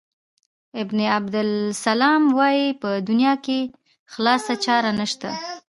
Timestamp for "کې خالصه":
3.45-4.53